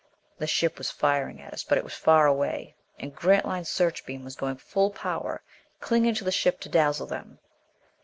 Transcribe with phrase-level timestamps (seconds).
[0.39, 2.73] The ship was firing at us, but it was far away.
[2.97, 5.43] And Grantline's searchbeam was going full power,
[5.79, 7.37] clinging to the ship to dazzle them.